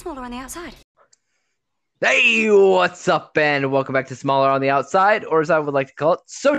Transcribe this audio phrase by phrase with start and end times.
[0.00, 0.74] smaller on the outside.
[2.00, 5.74] Hey, what's up, and welcome back to Smaller on the Outside, or as I would
[5.74, 6.58] like to call it, so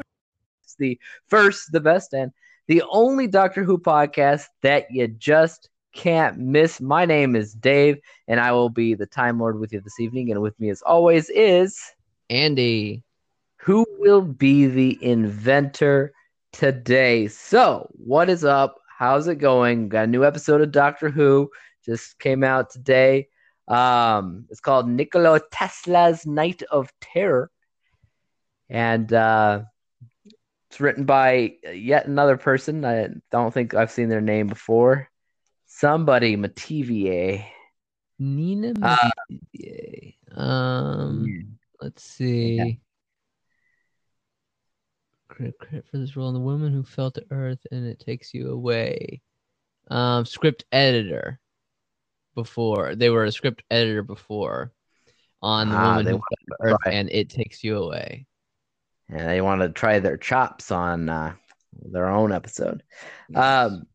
[0.63, 2.31] it's the first, the best, and
[2.67, 6.80] the only Doctor Who podcast that you just can't miss.
[6.80, 10.30] My name is Dave, and I will be the Time Lord with you this evening.
[10.30, 11.81] And with me, as always, is
[12.30, 13.02] Andy.
[13.58, 16.13] Who will be the inventor
[16.52, 17.27] today?
[17.27, 18.80] So, what is up?
[18.99, 19.89] How's it going?
[19.89, 21.49] Got a new episode of Doctor Who
[21.85, 23.27] just came out today.
[23.67, 27.49] Um, it's called Nikola Tesla's Night of Terror,
[28.70, 29.62] and uh,
[30.70, 32.84] it's written by yet another person.
[32.85, 35.09] I don't think I've seen their name before.
[35.67, 37.45] Somebody Metivier.
[38.20, 40.16] Nina Uh, Metivier.
[40.35, 42.55] um, let's see.
[42.57, 42.73] Yeah.
[45.29, 48.34] Credit, credit for this role in the woman who fell to earth and it takes
[48.34, 49.21] you away.
[49.90, 51.40] Um, script editor.
[52.35, 54.71] Before they were a script editor before
[55.41, 56.21] on the Ah, woman who
[56.62, 58.26] earth and it takes you away.
[59.10, 61.34] and they want to try their chops on uh,
[61.91, 62.84] their own episode.
[63.35, 63.85] Um,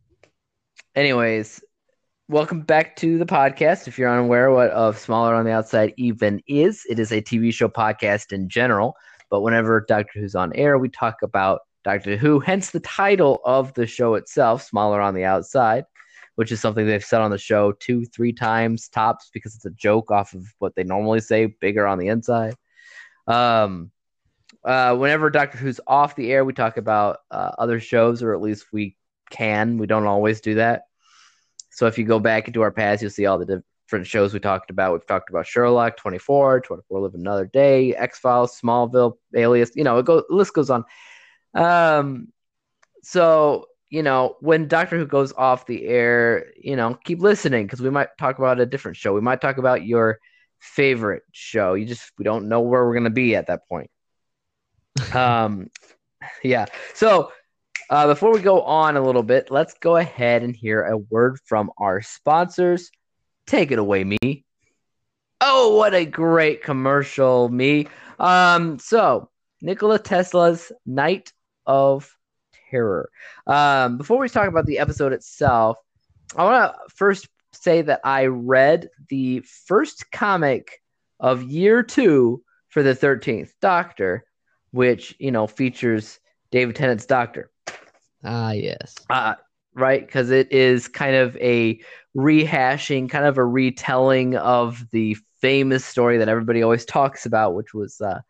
[0.94, 1.62] anyways,
[2.28, 3.88] welcome back to the podcast.
[3.88, 7.52] If you're unaware what of Smaller on the Outside even is, it is a TV
[7.54, 8.94] show podcast in general.
[9.30, 13.72] But whenever Doctor Who's on air, we talk about Doctor Who, hence the title of
[13.74, 15.84] the show itself, Smaller on the Outside,
[16.36, 19.70] which is something they've said on the show two, three times tops because it's a
[19.70, 22.54] joke off of what they normally say, bigger on the inside.
[23.26, 23.90] Um,
[24.64, 28.40] uh, whenever Doctor Who's off the air, we talk about uh, other shows, or at
[28.40, 28.96] least we
[29.30, 29.78] can.
[29.78, 30.82] We don't always do that.
[31.70, 34.40] So if you go back into our past, you'll see all the different shows we
[34.40, 34.92] talked about.
[34.92, 39.70] We've talked about Sherlock, 24, 24 Live Another Day, X Files, Smallville, Alias.
[39.74, 40.84] You know, it goes, list goes on.
[41.54, 42.28] Um,
[43.02, 47.80] so you know, when Doctor Who goes off the air, you know, keep listening because
[47.80, 49.14] we might talk about a different show.
[49.14, 50.18] We might talk about your
[50.58, 51.74] favorite show.
[51.74, 53.90] You just we don't know where we're gonna be at that point.
[55.14, 55.70] um,
[56.42, 56.66] yeah.
[56.94, 57.30] So
[57.90, 61.38] uh, before we go on a little bit, let's go ahead and hear a word
[61.44, 62.90] from our sponsors.
[63.46, 64.44] Take it away, me.
[65.40, 67.86] Oh, what a great commercial, me.
[68.18, 69.30] Um, so
[69.60, 71.32] Nikola Tesla's Night
[71.66, 72.15] of
[72.70, 73.10] Terror.
[73.46, 75.78] Um, before we talk about the episode itself,
[76.36, 80.82] I want to first say that I read the first comic
[81.20, 84.24] of year two for the 13th Doctor,
[84.70, 87.50] which, you know, features David Tennant's Doctor
[88.24, 88.94] Ah, yes.
[89.08, 89.34] uh,
[89.74, 90.04] right?
[90.04, 91.80] Because it is kind of a
[92.16, 97.72] rehashing, kind of a retelling of the famous story that everybody always talks about, which
[97.72, 98.20] was uh,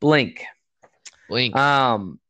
[0.00, 0.44] Blink.
[1.28, 1.56] Blink.
[1.56, 2.20] Um,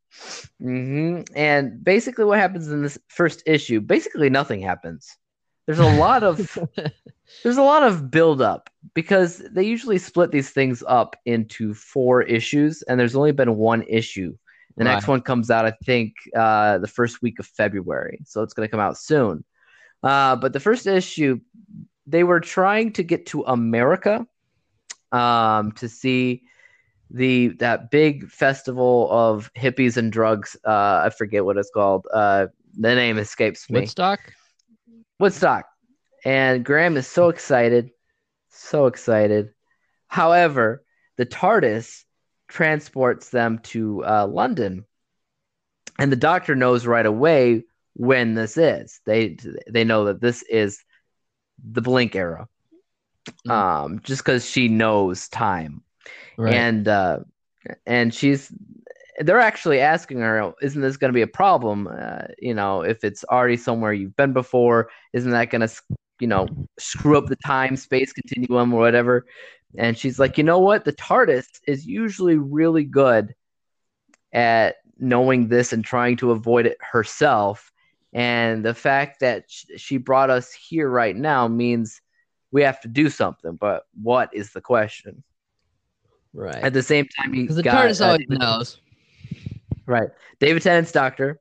[0.61, 1.27] mhm.
[1.35, 3.81] and basically, what happens in this first issue?
[3.81, 5.17] Basically, nothing happens.
[5.65, 6.57] There's a lot of
[7.43, 12.23] there's a lot of build up because they usually split these things up into four
[12.23, 14.35] issues, and there's only been one issue.
[14.77, 18.53] The next one comes out, I think, uh, the first week of February, so it's
[18.53, 19.43] going to come out soon.
[20.01, 21.41] Uh, but the first issue,
[22.07, 24.25] they were trying to get to America
[25.11, 26.43] um, to see
[27.09, 30.55] the that big festival of hippies and drugs.
[30.65, 32.05] Uh, I forget what it's called.
[32.13, 32.47] Uh,
[32.77, 33.81] the name escapes me.
[33.81, 34.19] Woodstock.
[35.19, 35.65] Woodstock.
[36.23, 37.89] And Graham is so excited.
[38.49, 39.49] So excited.
[40.07, 40.83] However,
[41.17, 42.03] the TARDIS
[42.47, 44.85] transports them to uh, London.
[45.97, 49.01] And the doctor knows right away when this is.
[49.05, 49.37] They
[49.67, 50.83] they know that this is
[51.63, 52.47] the blink era.
[53.47, 53.51] Mm.
[53.51, 55.83] Um, just because she knows time
[56.39, 56.53] Right.
[56.53, 57.19] and uh,
[57.85, 58.49] and she's
[59.19, 61.89] they're actually asking her isn't this going to be a problem?
[61.91, 65.81] Uh, you know if it's already somewhere you've been before isn't that going to
[66.21, 66.47] you know
[66.77, 69.25] screw up the time space continuum or whatever?
[69.77, 70.85] And she's like you know what?
[70.85, 73.35] The tardis is usually really good
[74.31, 77.69] at knowing this and trying to avoid it herself.
[78.13, 82.01] And the fact that she brought us here right now means
[82.51, 83.57] we have to do something.
[83.57, 85.21] But what is the question
[86.33, 86.55] right.
[86.55, 88.81] at the same time, you Because the got TARDIS uh, always David- knows.
[89.85, 90.09] right?
[90.39, 91.39] David Tennant's doctor,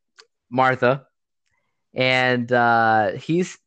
[0.50, 1.06] Martha,
[1.94, 3.58] and uh, he's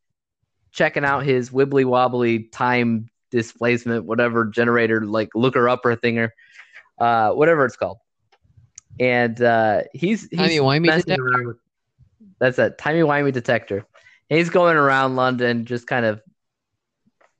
[0.72, 6.30] checking out his wibbly wobbly time displacement, whatever generator, like looker upper thinger,
[7.00, 7.98] uh, whatever it's called.
[9.00, 11.26] And uh, he's he's Timey-wimey messing detector?
[11.28, 11.58] around with-
[12.40, 13.86] That's a timey wimey detector.
[14.30, 16.22] He's going around London, just kind of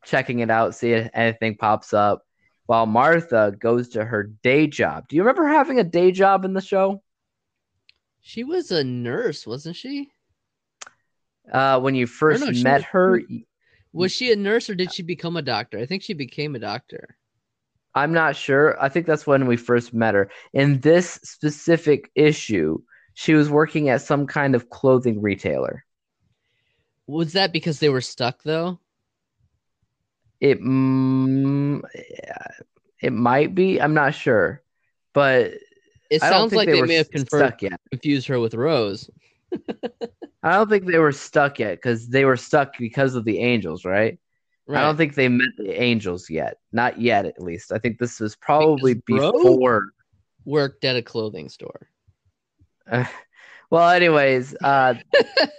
[0.06, 2.26] checking it out, see if anything pops up.
[2.72, 5.10] While Martha goes to her day job.
[5.10, 7.04] Do you remember having a day job in the show?
[8.22, 10.10] She was a nurse, wasn't she?
[11.52, 13.22] Uh, when you first no, met was- her,
[13.92, 15.80] Was she a nurse or did she become a doctor?
[15.80, 17.18] I think she became a doctor.
[17.94, 18.82] I'm not sure.
[18.82, 20.32] I think that's when we first met her.
[20.54, 22.82] In this specific issue,
[23.16, 25.84] she was working at some kind of clothing retailer.
[27.06, 28.80] Was that because they were stuck though?
[30.42, 31.82] It mm,
[33.02, 33.80] it might be.
[33.80, 34.64] I'm not sure,
[35.14, 35.52] but
[36.10, 37.80] It sounds like they, they, may have s- confirmed, stuck yet.
[37.92, 39.10] confused her with Rose.
[40.44, 43.86] I don't think they were stuck yet because they were stuck because of the angels,
[43.86, 44.18] right?
[44.70, 46.58] I don't think they met the angels yet.
[46.72, 47.72] Not yet, at least.
[47.72, 49.92] I think this was probably Because before.
[50.46, 51.88] worked at a clothing store.
[53.70, 54.96] well, anyways, uh,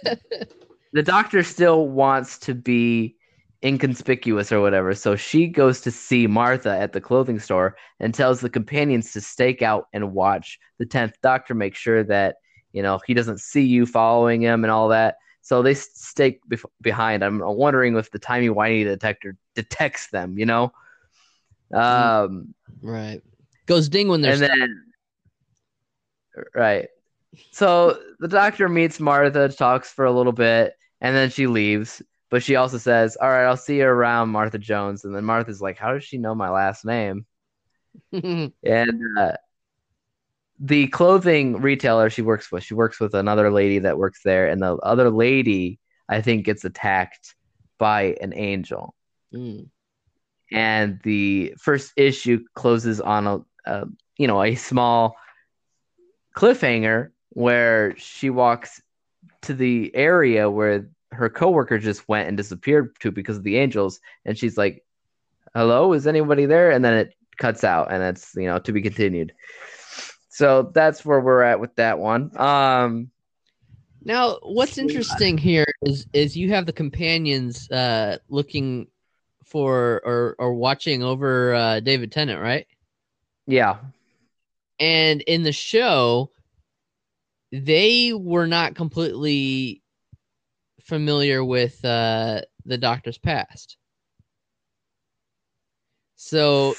[0.93, 3.15] the doctor still wants to be
[3.63, 4.93] inconspicuous or whatever.
[4.93, 9.21] So she goes to see Martha at the clothing store and tells the companions to
[9.21, 12.37] stake out and watch the 10th doctor, make sure that,
[12.73, 15.15] you know, he doesn't see you following him and all that.
[15.41, 17.23] So they stake bef- behind.
[17.23, 20.73] I'm wondering if the timey whiny detector detects them, you know?
[21.73, 23.21] Um, Right.
[23.65, 24.57] Goes ding when they're and stuck.
[24.57, 24.83] then
[26.55, 26.87] right
[27.51, 32.01] so the doctor meets martha talks for a little bit and then she leaves
[32.33, 35.05] but she also says all right i'll see you around martha jones.
[35.05, 37.27] And then martha's like how does she know my last name?
[38.11, 39.33] And uh,
[40.59, 44.59] the clothing retailer she works with she works with another lady that works there and
[44.59, 47.35] the other lady i think gets attacked
[47.77, 48.95] by an angel.
[49.31, 49.69] Mm.
[50.51, 53.85] and the first issue closes on a, a
[54.17, 55.17] you know a small
[56.35, 58.81] cliffhanger where she walks
[59.43, 63.99] to the area where her coworker just went and disappeared to because of the angels
[64.25, 64.83] and she's like
[65.55, 66.71] hello is anybody there?
[66.71, 69.33] And then it cuts out and it's you know to be continued.
[70.29, 72.35] So that's where we're at with that one.
[72.39, 73.11] Um
[74.03, 78.87] Now, what's interesting here is is you have the companions uh, looking
[79.45, 82.65] for or or watching over uh, David Tennant, right?
[83.45, 83.77] yeah.
[84.79, 86.31] And in the show,
[87.51, 89.82] they were not completely
[90.83, 93.77] familiar with uh, the Doctor's past.
[96.15, 96.75] So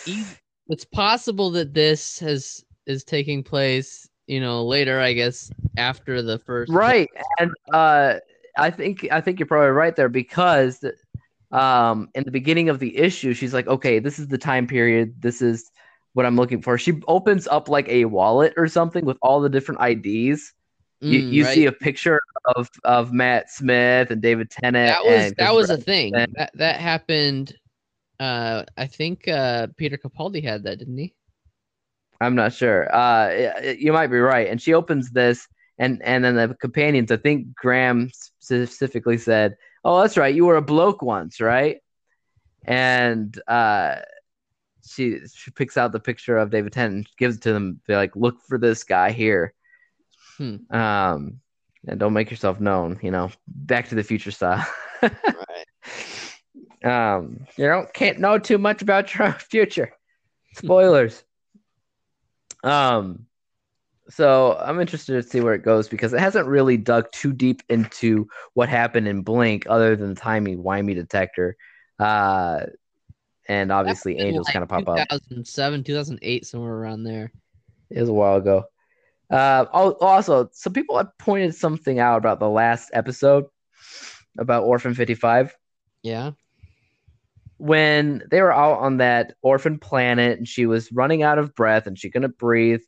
[0.68, 5.00] it's possible that this has is taking place, you know, later.
[5.00, 6.72] I guess after the first.
[6.72, 7.08] right
[7.40, 8.14] and uh
[8.56, 10.84] i think i think you're probably right there because
[11.50, 15.20] um in the beginning of the issue she's like okay this is the time period
[15.20, 15.70] this is
[16.12, 19.48] what i'm looking for she opens up like a wallet or something with all the
[19.48, 20.52] different ids
[21.08, 21.54] you, Mm, you right.
[21.54, 22.20] see a picture
[22.56, 26.12] of of matt smith and david tennant that was that was a thing.
[26.12, 27.54] That that happened
[28.20, 31.14] uh i think uh peter capaldi had that didn't he?
[32.20, 32.94] I'm not sure.
[32.94, 34.48] Uh you might be right.
[34.48, 35.46] And she opens this
[35.78, 40.34] and and then the companions i think graham specifically said oh that's right.
[40.34, 41.78] You were a bloke once right?
[42.64, 43.96] And uh
[44.86, 47.80] she she picks out the picture of david tennant and gives it to them.
[47.86, 49.52] They're like look for this guy here
[50.36, 50.56] Hmm.
[50.70, 51.40] um
[51.86, 53.30] and don't make yourself known you know.
[53.46, 54.66] Back to the future style.
[55.02, 55.12] Right.
[56.84, 59.94] Um you know can't know too much about your future.
[60.54, 61.24] Spoilers.
[62.62, 63.26] Um
[64.10, 67.62] so i'm interested to see where it goes because it hasn't really dug too deep
[67.70, 71.56] into what happened in blink other than the timey wimey detector.
[71.98, 72.66] Uh
[73.48, 75.08] and obviously angels kind of pop up.
[75.08, 77.32] 2007 2008 somewhere around there.
[77.88, 78.64] It was a while ago
[79.34, 83.44] uh also some people have pointed something out about the last episode
[84.38, 85.54] about orphan 55
[86.04, 86.32] yeah.
[87.56, 91.86] When they were out on that orphan planet and she was running out of breath
[91.86, 92.82] and she couldn't breathe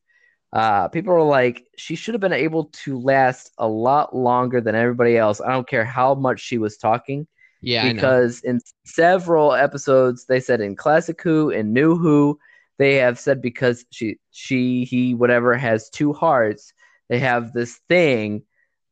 [0.53, 4.75] uh, people were like she should have been able to last a lot longer than
[4.75, 5.41] everybody else.
[5.41, 7.27] I don't care how much she was talking.
[7.63, 7.95] Yeah I know.
[7.95, 12.39] because in several episodes they said in classic who and new who
[12.79, 16.73] they have said because she she he whatever has two hearts
[17.09, 18.43] they have this thing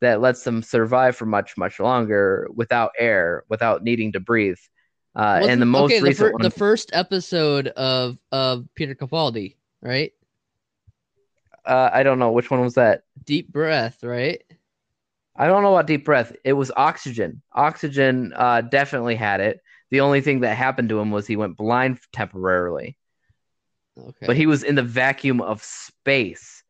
[0.00, 4.58] that lets them survive for much much longer without air without needing to breathe
[5.16, 8.94] uh, and the most okay, the, recent fir- one, the first episode of of peter
[8.94, 10.12] capaldi right
[11.66, 13.04] uh, I don't know which one was that.
[13.24, 14.42] deep breath right
[15.36, 16.32] I don't know about deep breath.
[16.44, 17.42] It was oxygen.
[17.52, 19.60] Oxygen uh, definitely had it.
[19.90, 22.96] The only thing that happened to him was he went blind temporarily,
[23.98, 26.62] okay but he was in the vacuum of space,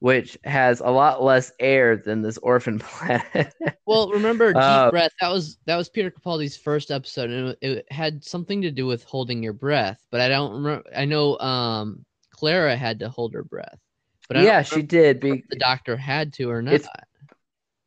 [0.00, 3.54] which has a lot less air than this orphan planet.
[3.86, 5.12] Well, remember deep Uh, breath.
[5.20, 8.86] That was that was Peter Capaldi's first episode, and it, it had something to do
[8.86, 10.04] with holding your breath.
[10.10, 10.84] But I don't remember.
[10.94, 13.78] I know um, Clara had to hold her breath,
[14.28, 15.20] but I don't yeah, she did.
[15.20, 16.82] Be the doctor had to or not.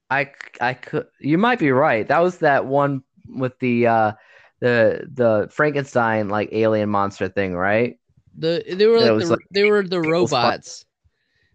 [0.10, 1.08] I I could.
[1.20, 2.08] You might be right.
[2.08, 4.12] That was that one with the uh,
[4.60, 7.99] the the Frankenstein like alien monster thing, right?
[8.38, 10.86] The they were like, the, like- they were the robots.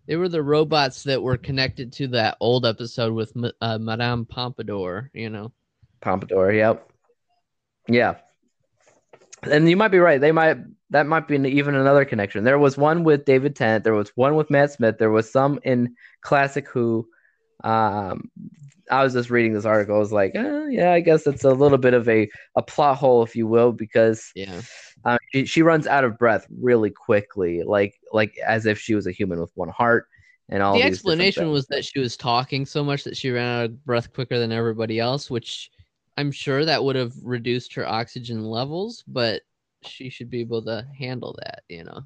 [0.06, 5.10] They were the robots that were connected to that old episode with uh, Madame Pompadour.
[5.14, 5.52] You know.
[6.00, 6.90] Pompadour, yep.
[7.88, 8.16] Yeah.
[9.42, 10.20] And you might be right.
[10.20, 10.58] They might
[10.90, 12.44] that might be an, even another connection.
[12.44, 13.84] There was one with David Tennant.
[13.84, 14.96] There was one with Matt Smith.
[14.98, 17.08] There was some in Classic Who.
[17.62, 18.30] Um,
[18.90, 19.96] I was just reading this article.
[19.96, 22.98] I was like, eh, yeah, I guess it's a little bit of a, a plot
[22.98, 24.60] hole, if you will, because Yeah.
[25.04, 29.06] Uh, she, she runs out of breath really quickly, like like as if she was
[29.06, 30.08] a human with one heart.
[30.48, 33.64] And all the explanation was that she was talking so much that she ran out
[33.66, 35.70] of breath quicker than everybody else, which
[36.18, 39.42] I'm sure that would have reduced her oxygen levels, but
[39.82, 42.02] she should be able to handle that, you know.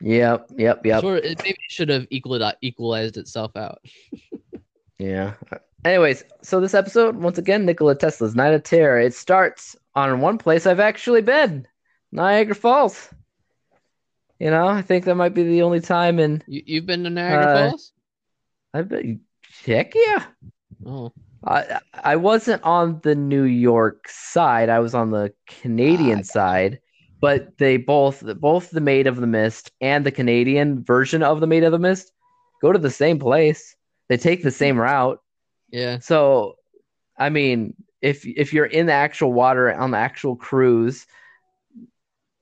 [0.00, 1.02] Yep, yep, yep.
[1.02, 3.80] Of, it maybe should have equaled equalized itself out.
[4.98, 5.34] Yeah.
[5.84, 8.98] Anyways, so this episode, once again, Nikola Tesla's Night of Terror.
[8.98, 11.66] It starts on one place I've actually been,
[12.14, 13.10] Niagara Falls.
[14.38, 17.10] You know, I think that might be the only time in You you've been to
[17.10, 17.92] Niagara Uh, Falls?
[18.72, 19.20] I've been.
[19.66, 20.24] Heck yeah.
[20.86, 21.12] Oh,
[21.46, 24.68] I I wasn't on the New York side.
[24.68, 26.80] I was on the Canadian Ah, side,
[27.20, 31.46] but they both both the Maid of the Mist and the Canadian version of the
[31.46, 32.12] Maid of the Mist
[32.62, 33.76] go to the same place.
[34.08, 35.20] They take the same route.
[35.70, 35.98] yeah.
[36.00, 36.56] So,
[37.18, 41.06] I mean, if if you're in the actual water on the actual cruise,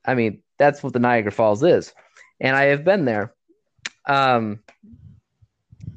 [0.05, 1.93] I mean, that's what the Niagara Falls is,
[2.41, 3.35] and I have been there.
[4.07, 4.61] Um,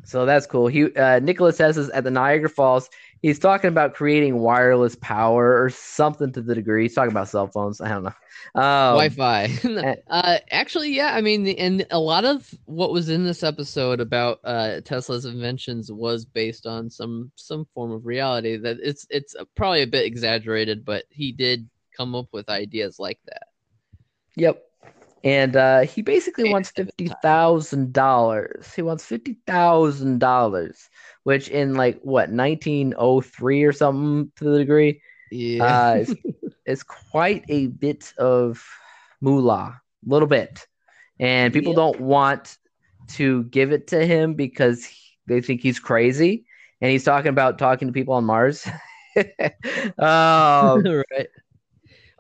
[0.06, 0.68] so that's cool.
[0.68, 2.90] He uh, Nikola Tesla is at the Niagara Falls.
[3.22, 6.84] He's talking about creating wireless power or something to the degree.
[6.84, 7.82] He's talking about cell phones.
[7.82, 8.14] I don't know.
[8.54, 9.46] Um, Wi-Fi.
[9.64, 9.96] eh.
[10.08, 11.16] uh, actually, yeah.
[11.16, 15.92] I mean, and a lot of what was in this episode about uh, Tesla's inventions
[15.92, 18.58] was based on some some form of reality.
[18.58, 23.20] That it's it's probably a bit exaggerated, but he did come up with ideas like
[23.26, 23.48] that.
[24.36, 24.62] Yep.
[25.24, 28.74] And uh, he basically wants fifty thousand dollars.
[28.76, 30.88] He wants fifty thousand dollars,
[31.24, 35.02] which in like what nineteen oh three or something to the degree,
[35.32, 35.66] Yeah.
[35.66, 36.16] uh, is,
[36.68, 38.64] is quite a bit of
[39.20, 40.68] moolah, a little bit,
[41.20, 41.78] and people Yep.
[41.78, 42.58] don't want
[43.08, 46.46] to give it to him because he- they think he's crazy,
[46.82, 48.68] and he's talking about talking to people on Mars.
[49.98, 51.28] um, right.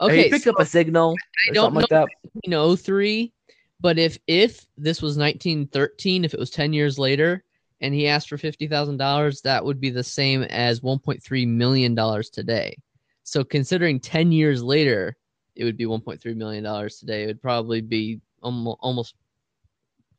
[0.02, 0.30] Okay.
[0.30, 1.16] pick so up a signal
[1.50, 2.10] I don't something like that.
[2.34, 3.32] 1903,
[3.80, 7.44] but if if this was 1913, if it was 10 years later,
[7.82, 11.96] and he asked for fifty thousand dollars, that would be the same as 1.3 million
[11.96, 12.76] dollars today.
[13.24, 15.18] So considering 10 years later,
[15.56, 17.24] it would be 1.3 million dollars today.
[17.24, 19.16] It would probably be almost almost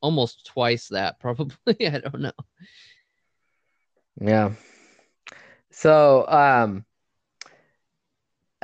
[0.00, 1.18] almost twice that.
[1.21, 2.33] Probably, I don't know.
[4.21, 4.52] Yeah.
[5.71, 6.85] So, um,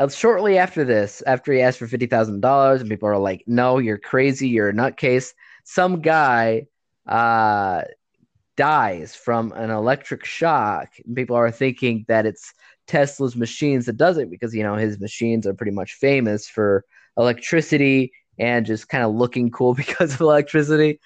[0.09, 3.79] shortly after this, after he asked for fifty thousand dollars, and people are like, "No,
[3.79, 4.49] you're crazy.
[4.49, 5.33] You're a nutcase."
[5.65, 6.67] Some guy,
[7.07, 7.83] uh,
[8.57, 10.89] dies from an electric shock.
[11.07, 12.53] And people are thinking that it's
[12.87, 16.85] Tesla's machines that does it because you know his machines are pretty much famous for
[17.17, 21.01] electricity and just kind of looking cool because of electricity.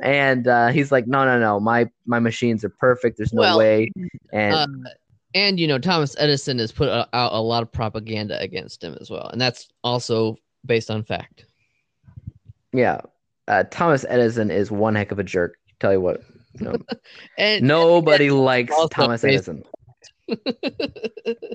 [0.00, 1.60] And uh, he's like, "No, no, no.
[1.60, 3.16] My my machines are perfect.
[3.16, 3.92] There's no Well, way."
[4.32, 4.90] And Uh,
[5.34, 8.96] and you know, Thomas Edison has put a- out a lot of propaganda against him
[9.00, 11.44] as well, and that's also based on fact.
[12.72, 13.00] Yeah.
[13.46, 15.56] Uh, Thomas Edison is one heck of a jerk.
[15.80, 16.22] Tell you what.
[16.60, 16.74] No,
[17.38, 19.64] And nobody likes Thomas based- Edison.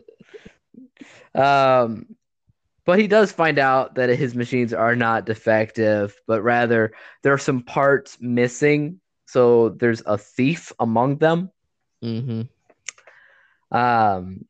[1.35, 2.05] Um,
[2.85, 7.37] but he does find out that his machines are not defective, but rather there are
[7.37, 8.99] some parts missing.
[9.27, 11.51] So there's a thief among them.
[12.01, 12.41] hmm
[13.71, 14.45] Um,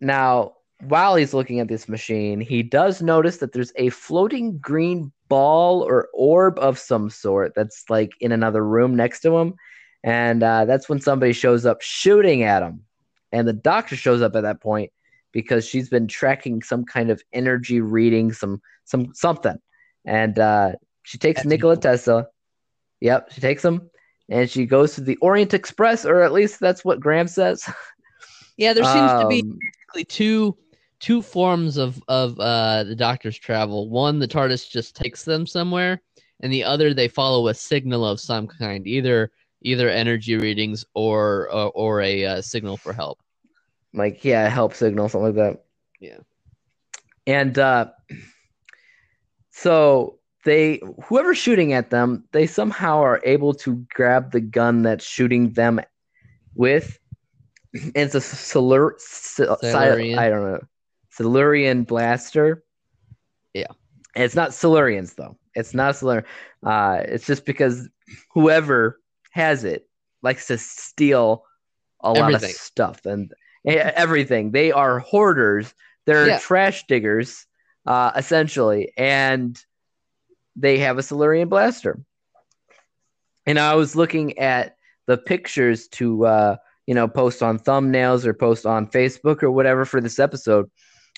[0.00, 5.12] now, while he's looking at this machine, he does notice that there's a floating green
[5.28, 9.54] ball or orb of some sort that's like in another room next to him.
[10.04, 12.84] And uh, that's when somebody shows up shooting at him.
[13.30, 14.92] And the doctor shows up at that point
[15.30, 19.58] because she's been tracking some kind of energy reading, some some something.
[20.04, 20.72] And uh,
[21.04, 21.82] she takes That's Nikola evil.
[21.82, 22.26] Tesla.
[23.00, 23.90] Yep, she takes him
[24.28, 27.68] and she goes to the Orient Express, or at least that's what Graham says.
[28.56, 30.56] Yeah, there seems to be Um, basically two
[31.00, 33.88] two forms of of uh the doctor's travel.
[33.88, 36.00] One, the TARDIS just takes them somewhere,
[36.40, 39.30] and the other they follow a signal of some kind, either
[39.62, 43.20] either energy readings or or, or a uh, signal for help.
[43.94, 45.64] like yeah, help signal, something like that.
[46.00, 46.18] Yeah.
[47.26, 47.90] And uh,
[49.50, 55.04] so they, whoever's shooting at them, they somehow are able to grab the gun that's
[55.04, 55.80] shooting them
[56.54, 56.98] with.
[57.74, 60.18] And it's a solar, sil- sil- Silurian.
[60.18, 60.60] I don't know,
[61.10, 62.64] Silurian blaster.
[63.54, 63.66] Yeah.
[64.14, 65.38] And it's not Silurians though.
[65.54, 66.24] It's not Silurian.
[66.62, 67.88] Uh, it's just because
[68.32, 69.00] whoever
[69.30, 69.88] has it
[70.22, 71.44] likes to steal
[72.00, 73.32] a lot of stuff and
[73.66, 74.50] eh, everything.
[74.50, 75.72] They are hoarders.
[76.04, 76.38] They're Yeah.
[76.40, 77.46] trash diggers,
[77.86, 79.58] uh, essentially, and
[80.56, 82.00] they have a Silurian blaster.
[83.46, 84.76] And I was looking at
[85.06, 89.84] the pictures to, uh, you know, post on thumbnails or post on Facebook or whatever
[89.84, 90.70] for this episode,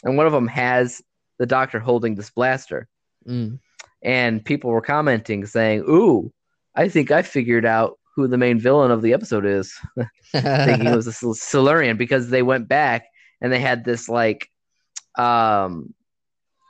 [0.05, 1.01] and one of them has
[1.39, 2.87] the doctor holding this blaster,
[3.29, 3.59] Mm.
[4.03, 6.33] and people were commenting saying, "Ooh,
[6.75, 9.75] I think I figured out." Who the main villain of the episode is?
[10.33, 13.07] thinking it was a Sil- Silurian because they went back
[13.41, 14.49] and they had this like
[15.19, 15.93] um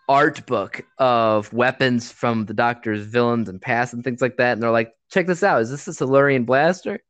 [0.08, 4.52] art book of weapons from the Doctor's villains and past and things like that.
[4.54, 5.60] And they're like, check this out.
[5.62, 7.00] Is this a Silurian blaster?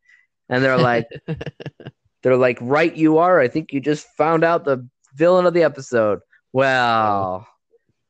[0.48, 1.08] And they're like,
[2.22, 3.40] they're like, right, you are.
[3.40, 6.20] I think you just found out the villain of the episode.
[6.52, 7.46] Well,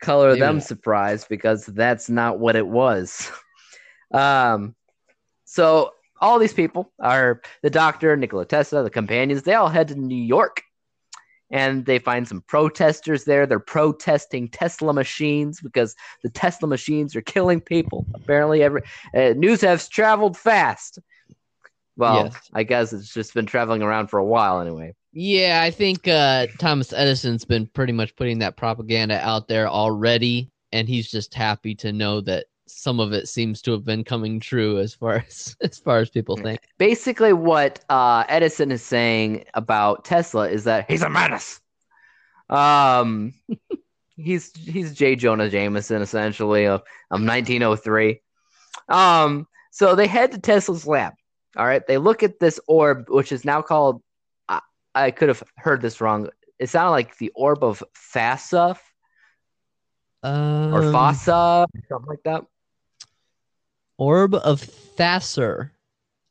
[0.03, 3.31] color Maybe them surprised because that's not what it was.
[4.13, 4.77] Um,
[5.45, 9.43] so all these people are the doctor, Nikola Tesla, the companions.
[9.43, 10.63] They all head to New York,
[11.51, 13.47] and they find some protesters there.
[13.47, 18.07] They're protesting Tesla machines because the Tesla machines are killing people.
[18.15, 18.83] Apparently, every
[19.17, 21.01] uh, news has traveled fast.
[21.97, 22.51] Well, Yes.
[22.53, 24.95] I guess it's just been traveling around for a while anyway.
[25.13, 30.51] Yeah, I think uh, Thomas Edison's been pretty much putting that propaganda out there already,
[30.73, 34.41] and he's just happy to know that some of it seems to have been coming
[34.41, 36.61] true as far as as far as people think.
[36.79, 41.61] basically what uh, Edison is saying about Tesla is that he's a menace.
[42.51, 43.35] Um,
[44.17, 45.15] he's he's J.
[45.15, 48.21] Jonah Jameson essentially of, of 1903.
[48.89, 51.15] Um, so they head to Tesla's lab.
[51.57, 54.03] All right, they look at this orb, which is now called.
[54.49, 54.61] I,
[54.95, 56.29] I could have heard this wrong.
[56.59, 58.77] It sounded like the orb of Fassa
[60.23, 62.45] Um, or Fossa, something like that.
[63.99, 64.61] Orb of
[64.97, 65.71] Thassor.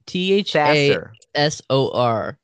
[0.06, 0.98] T H A.
[1.36, 2.38] S O R.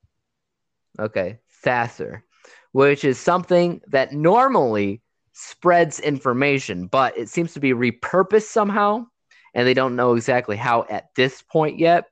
[1.00, 2.24] Okay, Thassor,
[2.72, 5.02] which is something that normally
[5.34, 9.06] spreads information, but it seems to be repurposed somehow,
[9.54, 12.06] and they don't know exactly how at this point yet.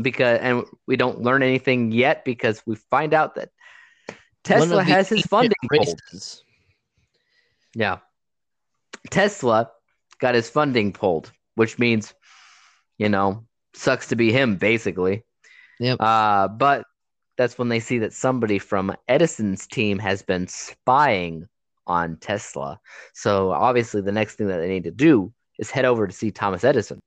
[0.00, 3.50] Because and we don't learn anything yet because we find out that
[4.44, 6.00] Tesla One of the has his funding pulled.
[7.74, 7.98] Yeah,
[9.10, 9.70] Tesla
[10.18, 12.14] got his funding pulled, which means,
[12.96, 15.24] you know, sucks to be him basically.
[15.80, 16.00] Yep.
[16.00, 16.84] Uh, but
[17.36, 21.48] that's when they see that somebody from Edison's team has been spying
[21.86, 22.80] on Tesla.
[23.14, 26.30] So obviously, the next thing that they need to do is head over to see
[26.30, 27.00] Thomas Edison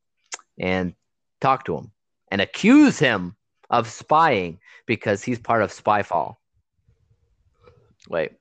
[0.60, 0.94] and
[1.40, 1.92] talk to him
[2.32, 3.36] and accuse him
[3.70, 6.38] of spying because he's part of Spyfall.
[8.10, 8.32] Wait,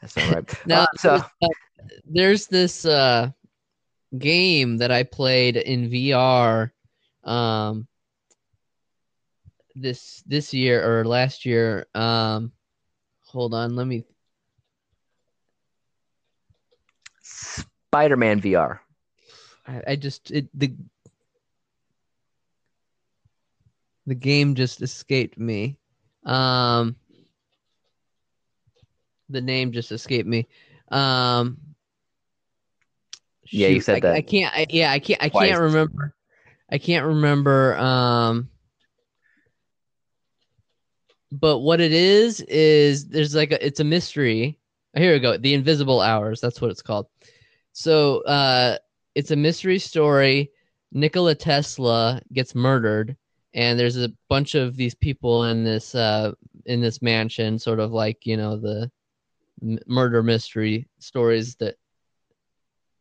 [0.00, 0.54] that's not right.
[0.66, 1.10] Now, Uh, so
[1.42, 1.48] uh,
[2.04, 3.30] there's this uh,
[4.16, 6.70] game that I played in VR
[7.24, 7.88] um,
[9.74, 11.86] this this year or last year.
[11.94, 12.52] Um,
[13.24, 14.04] hold on, let me.
[17.22, 18.80] Spider-Man VR.
[19.66, 20.74] I, I just it, the
[24.06, 25.78] the game just escaped me.
[26.24, 26.96] Um,
[29.28, 30.48] the name just escaped me.
[30.90, 31.58] Um,
[33.50, 34.54] Yeah, you said I, that I can't.
[34.54, 35.22] I, yeah, I can't.
[35.22, 35.50] I twice.
[35.50, 36.14] can't remember.
[36.70, 37.76] I can't remember.
[37.76, 38.48] Um,
[41.30, 44.58] but what it is is there's like a it's a mystery.
[44.94, 45.36] Here we go.
[45.36, 46.40] The Invisible Hours.
[46.40, 47.06] That's what it's called.
[47.72, 48.78] So uh,
[49.14, 50.50] it's a mystery story.
[50.92, 53.16] Nikola Tesla gets murdered,
[53.54, 56.32] and there's a bunch of these people in this uh,
[56.66, 58.90] in this mansion, sort of like you know the
[59.86, 61.76] murder mystery stories that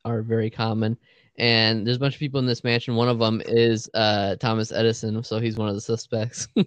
[0.05, 0.97] are very common.
[1.37, 2.95] And there's a bunch of people in this mansion.
[2.95, 6.47] One of them is uh, Thomas Edison, so he's one of the suspects.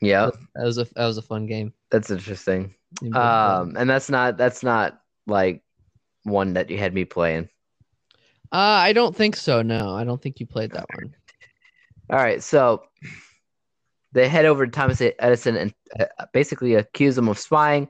[0.00, 1.72] Yeah, that was a that was a fun game.
[1.90, 2.74] that's interesting.
[3.14, 5.62] Um, and that's not that's not like
[6.24, 7.48] one that you had me playing.
[8.52, 9.62] Uh, I don't think so.
[9.62, 11.14] No, I don't think you played that one.
[12.10, 12.82] All right, so
[14.12, 17.88] they head over to Thomas Edison and uh, basically accuse him of spying,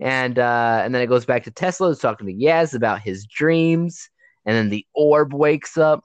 [0.00, 3.26] and uh, and then it goes back to Tesla who's talking to Yaz about his
[3.26, 4.08] dreams,
[4.44, 6.04] and then the orb wakes up.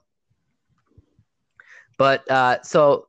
[1.98, 3.08] But uh, so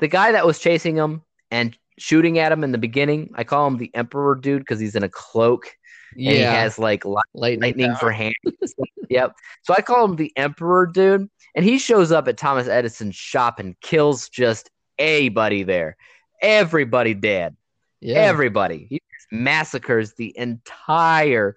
[0.00, 3.66] the guy that was chasing him and shooting at him in the beginning, I call
[3.66, 5.76] him the Emperor dude because he's in a cloak
[6.16, 7.60] and he has like li- lightning.
[7.60, 8.34] lightning for hands.
[9.08, 9.34] yep.
[9.62, 13.58] So I call him the Emperor dude, and he shows up at Thomas Edison's shop
[13.58, 15.96] and kills just everybody there.
[16.42, 17.56] Everybody dead.
[18.00, 18.16] Yeah.
[18.16, 18.86] everybody.
[18.88, 21.56] He massacres the entire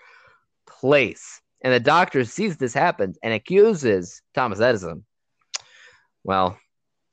[0.67, 1.41] place.
[1.61, 5.05] And the doctor sees this happen and accuses Thomas Edison.
[6.23, 6.57] Well,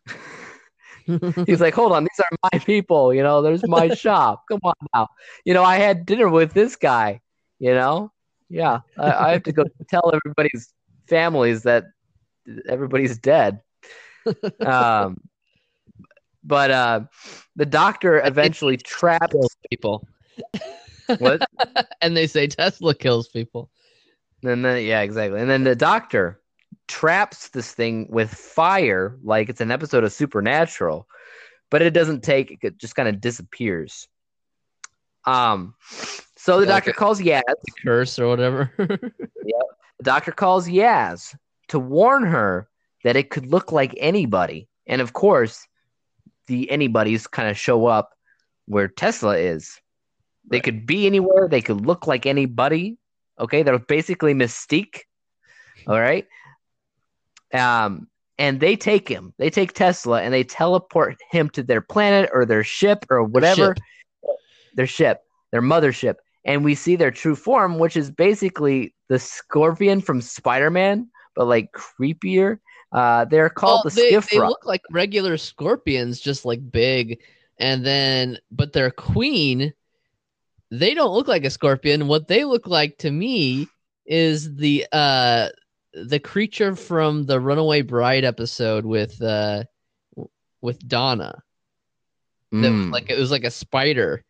[1.47, 3.15] he's like, hold on, these are my people.
[3.15, 4.45] You know, there's my shop.
[4.51, 5.09] Come on now.
[5.45, 7.21] You know, I had dinner with this guy.
[7.59, 8.11] You know,
[8.49, 10.73] yeah, I, I have to go tell everybody's
[11.07, 11.85] families that
[12.69, 13.61] everybody's dead.
[14.65, 15.21] Um,
[16.45, 17.01] but uh,
[17.57, 19.35] the doctor eventually traps
[19.71, 20.07] people.
[21.19, 21.43] what?
[22.01, 23.71] and they say Tesla kills people.
[24.43, 25.41] And then yeah, exactly.
[25.41, 26.41] And then the doctor
[26.89, 31.07] traps this thing with fire, like it's an episode of Supernatural,
[31.71, 32.59] but it doesn't take.
[32.63, 34.09] It just kind of disappears.
[35.27, 35.75] Um,
[36.37, 37.43] so the Like doctor a- calls Yaz.
[37.85, 38.73] Curse or whatever.
[38.79, 39.63] yep.
[39.99, 41.37] The doctor calls Yaz
[41.71, 42.69] to warn her
[43.05, 45.67] that it could look like anybody, and of course,
[46.47, 48.11] the anybody's kind of show up
[48.67, 49.81] where Tesla is.
[50.51, 50.65] They Right.
[50.65, 51.49] could be anywhere.
[51.49, 52.99] They could look like anybody.
[53.39, 55.03] Okay, they're basically Mystique.
[55.87, 56.27] All right.
[57.55, 59.33] Um, and they take him.
[59.39, 63.75] They take Tesla and they teleport him to their planet or their ship or whatever.
[64.75, 70.01] Their ship, their mothership, and we see their true form, which is basically the Scorpion
[70.01, 71.09] from Spider-Man,
[71.41, 72.59] but like creepier.
[72.93, 77.23] Uh, they're called Well, the they, they look like regular scorpions, just like big.
[77.59, 79.73] And then, but their queen,
[80.71, 82.09] they don't look like a scorpion.
[82.09, 83.69] What they look like to me
[84.05, 85.49] is the uh
[85.95, 89.65] the creature from the Runaway Bride episode with uh
[90.61, 91.43] with Donna.
[92.53, 92.93] That Mm.
[92.93, 94.23] like it was like a spider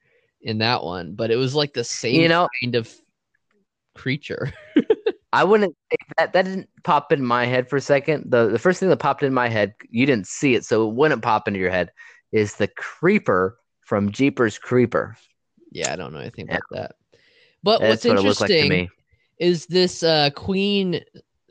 [0.42, 2.88] in that one, but it was like the same you know, kind of
[3.96, 4.52] creature.
[5.32, 8.30] I wouldn't say that that didn't pop in my head for a second.
[8.30, 10.94] The the first thing that popped in my head, you didn't see it, so it
[10.94, 11.92] wouldn't pop into your head,
[12.32, 15.16] is the creeper from Jeepers Creeper.
[15.72, 16.56] Yeah, I don't know anything Yeah.
[16.56, 16.94] about that.
[17.62, 18.90] But That's what's what it like to interesting
[19.38, 21.00] is this uh, queen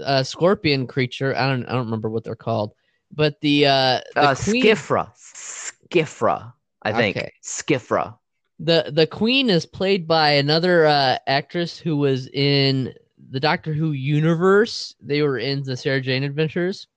[0.03, 1.35] uh, scorpion creature.
[1.35, 2.73] I don't I don't remember what they're called,
[3.11, 5.11] but the uh, the Uh, queen Skithra.
[5.15, 6.53] Skithra.
[6.83, 7.17] I think.
[7.17, 7.31] Okay.
[7.43, 8.17] Skithra.
[8.59, 12.93] the the queen is played by another uh, actress who was in
[13.31, 14.95] the Doctor Who universe.
[15.01, 16.87] They were in the Sarah Jane Adventures.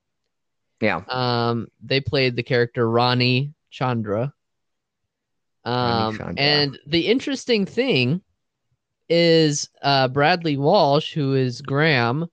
[0.81, 1.01] Yeah.
[1.09, 4.33] Um, they played the character Rani Chandra.
[5.65, 6.35] Rani Um, Chandra.
[6.43, 8.21] and the interesting thing
[9.09, 12.27] is uh, Bradley Walsh, who is Graham.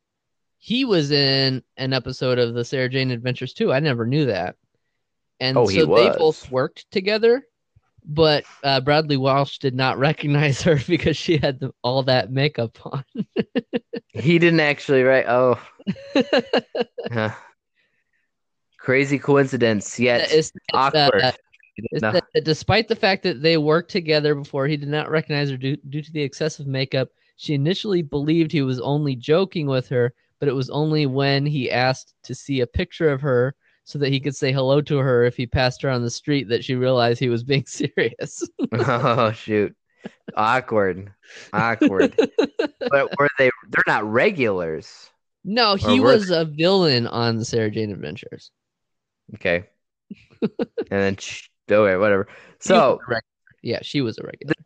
[0.59, 3.72] He was in an episode of the Sarah Jane Adventures too.
[3.72, 4.57] I never knew that.
[5.40, 7.46] And Oh, so he they both worked together,
[8.05, 12.79] but uh, Bradley Walsh did not recognize her because she had the, all that makeup
[12.87, 13.05] on.
[14.13, 15.27] He didn't actually write.
[15.29, 15.59] Oh.
[17.13, 17.31] Huh.
[18.79, 21.35] Crazy coincidence, yet It's- it's, uh, awkward.
[21.77, 22.13] It's No.
[22.13, 25.77] that despite the fact that they worked together before, he did not recognize her due,
[25.89, 27.09] due to the excessive makeup.
[27.37, 31.71] She initially believed he was only joking with her, but it was only when he
[31.71, 35.25] asked to see a picture of her so that he could say hello to her
[35.25, 38.47] if he passed her on the street that she realized he was being serious.
[38.73, 39.75] oh shoot.
[40.37, 41.12] Awkward.
[41.53, 42.14] Awkward.
[42.57, 45.11] but were they they're not regulars.
[45.45, 48.51] no, he was a villain on the Sarah Jane Adventures.
[49.35, 49.64] Okay.
[50.40, 50.51] and
[50.88, 52.29] then sh- okay, whatever.
[52.61, 52.99] So
[53.62, 54.55] yeah, she was a regular.
[54.57, 54.64] the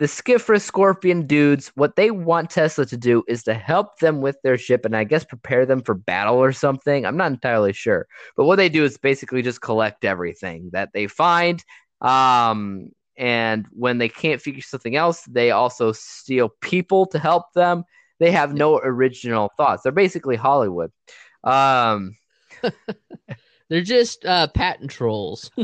[0.00, 4.58] Skithra Scorpion dudes, what they want Tesla to do is to help them with their
[4.58, 7.06] ship and I guess prepare them for battle or something.
[7.06, 8.06] I'm not entirely sure.
[8.36, 11.62] But what they do is basically just collect everything that they find.
[12.00, 17.84] Um, and when they can't figure something else, they also steal people to help them.
[18.18, 19.82] They have no original thoughts.
[19.82, 20.90] They're basically Hollywood.
[21.44, 22.16] Um,
[23.68, 25.50] They're just uh, patent trolls.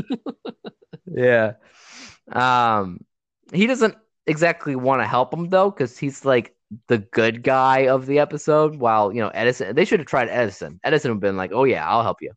[1.11, 1.53] Yeah.
[2.31, 2.99] Um
[3.51, 3.95] he doesn't
[4.29, 6.55] exactly want to help him though cuz he's like
[6.87, 10.79] the good guy of the episode while, you know, Edison they should have tried Edison.
[10.83, 12.31] Edison would have been like, "Oh yeah, I'll help you."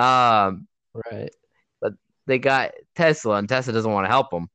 [0.00, 1.30] Um right.
[1.80, 1.94] But
[2.26, 4.48] they got Tesla and Tesla doesn't want to help him.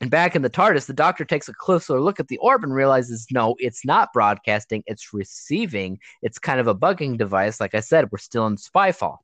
[0.00, 2.74] And back in the TARDIS, the doctor takes a closer look at the orb and
[2.74, 5.98] realizes no, it's not broadcasting, it's receiving.
[6.22, 7.60] It's kind of a bugging device.
[7.60, 9.18] Like I said, we're still in Spyfall.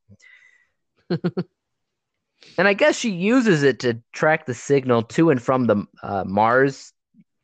[2.59, 6.25] and I guess she uses it to track the signal to and from the uh,
[6.27, 6.93] Mars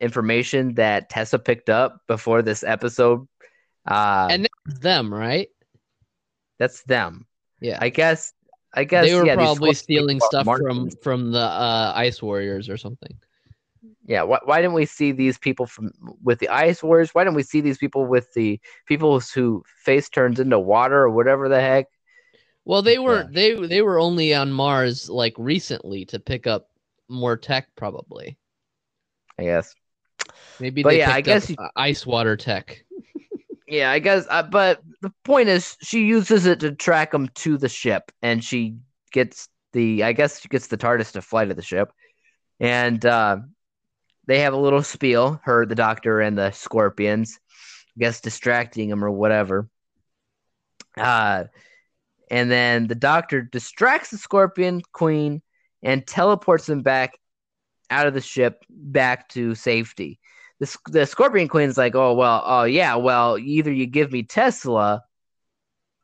[0.01, 3.27] information that Tesla picked up before this episode.
[3.87, 5.49] Uh, And them, right?
[6.59, 7.27] that's them.
[7.61, 7.79] Yeah.
[7.81, 8.33] I guess.
[8.75, 12.77] I guess they were yeah, probably stealing stuff from from the uh, Ice Warriors or
[12.77, 13.17] something.
[14.07, 17.15] Yeah, why, why didn't we see these people from with the ice warriors?
[17.15, 21.11] Why didn't we see these people with the people who face turns into water or
[21.11, 21.87] whatever the heck?
[22.67, 23.33] Well, they weren't.
[23.33, 26.69] They they were only on Mars like recently to pick up
[27.09, 28.37] more tech, probably.
[29.39, 29.73] I guess.
[30.59, 32.83] Maybe But they yeah, I picked up, guess you- uh, ice water tech.
[33.69, 34.29] Yeah, I guess.
[34.31, 38.43] Uh, but the point is, she uses it to track them to the ship, and
[38.45, 38.77] she
[39.11, 40.05] gets the.
[40.05, 41.91] I guess she gets the TARDIS to fly to the ship,
[42.61, 43.39] and uh,
[44.29, 45.41] they have a little spiel.
[45.43, 47.41] Her, the Doctor, and the Scorpions.
[47.97, 49.69] I guess distracting them or whatever.
[50.97, 51.45] Uh,
[52.31, 55.43] and then the Doctor distracts the Scorpion Queen
[55.83, 57.19] and teleports them back
[57.91, 60.19] out of the ship back to safety
[60.59, 65.03] the, the Scorpion Queen's like, oh well, oh yeah, well either you give me Tesla,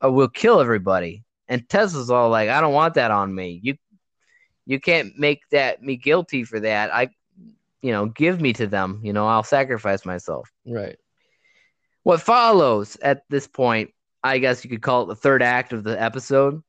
[0.00, 1.24] or we'll kill everybody.
[1.48, 3.60] And Tesla's all like, I don't want that on me.
[3.62, 3.76] You,
[4.66, 6.92] you can't make that me guilty for that.
[6.94, 7.10] I,
[7.80, 9.00] you know, give me to them.
[9.02, 10.50] You know, I'll sacrifice myself.
[10.66, 10.96] Right.
[12.04, 13.90] What follows at this point,
[14.24, 16.62] I guess you could call it the third act of the episode,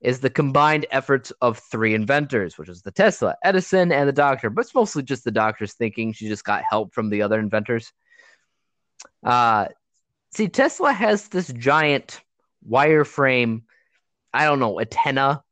[0.00, 4.50] is the combined efforts of three inventors, which is the Tesla, Edison, and the doctor.
[4.50, 6.12] But it's mostly just the doctor's thinking.
[6.12, 7.92] She just got help from the other inventors.
[9.24, 9.66] Uh,
[10.32, 12.20] see, Tesla has this giant
[12.68, 13.62] wireframe,
[14.32, 15.42] I don't know, antenna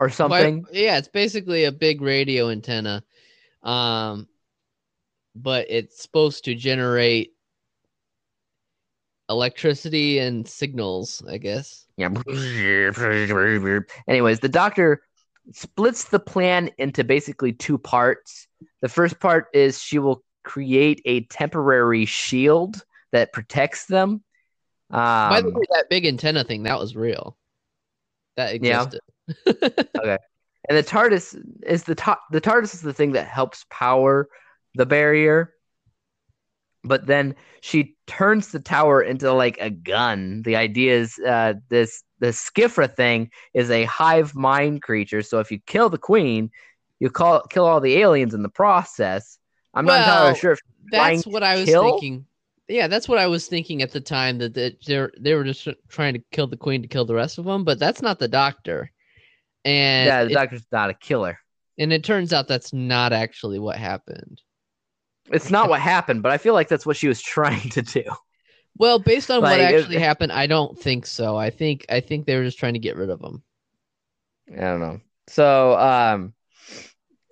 [0.00, 0.66] or something.
[0.72, 3.04] yeah, it's basically a big radio antenna.
[3.62, 4.28] Um,
[5.34, 7.32] but it's supposed to generate
[9.32, 11.86] electricity and signals, I guess.
[11.96, 12.08] Yeah.
[14.08, 15.02] Anyways, the doctor
[15.52, 18.46] splits the plan into basically two parts.
[18.80, 24.22] The first part is she will create a temporary shield that protects them.
[24.90, 27.36] Um, By the way, that big antenna thing, that was real.
[28.36, 28.84] That Yeah.
[28.84, 29.00] existed.
[30.68, 34.28] and the TARDIS is the ta- the TARDIS is the thing that helps power
[34.74, 35.54] the barrier.
[36.84, 40.42] But then she turns the tower into like a gun.
[40.42, 45.22] The idea is uh, this the Skithra thing is a hive mind creature.
[45.22, 46.50] So if you kill the queen,
[47.00, 49.38] you call kill all the aliens in the process.
[49.74, 51.82] I'm not entirely sure if That's what I was kill?
[51.82, 52.26] thinking.
[52.68, 55.68] Yeah, that's what I was thinking at the time that that they they were just
[55.88, 58.28] trying to kill the queen to kill the rest of them, but that's not the
[58.28, 58.90] doctor.
[59.64, 61.38] And yeah, the it, doctor's not a killer.
[61.78, 64.42] and it turns out that's not actually what happened.
[65.32, 68.04] It's not what happened, but I feel like that's what she was trying to do.
[68.78, 71.36] Well, based on Like, what it- actually happened, I don't think so.
[71.36, 73.42] I think I think they were just trying to get rid of him.
[74.50, 75.00] I don't know.
[75.28, 76.34] So um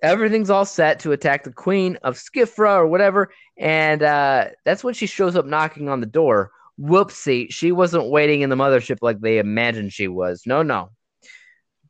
[0.01, 4.93] everything's all set to attack the queen of Skithra or whatever, and uh that's when
[4.93, 6.51] she shows up knocking on the door.
[6.79, 10.43] Whoopsie, she wasn't waiting in the mothership like they imagined she was.
[10.45, 10.89] No, no.